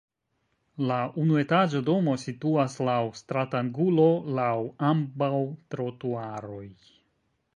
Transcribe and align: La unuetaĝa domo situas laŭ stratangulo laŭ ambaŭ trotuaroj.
La 0.91 0.95
unuetaĝa 1.23 1.81
domo 1.89 2.15
situas 2.21 2.77
laŭ 2.87 2.97
stratangulo 3.21 4.07
laŭ 4.39 4.55
ambaŭ 4.89 5.31
trotuaroj. 5.75 6.65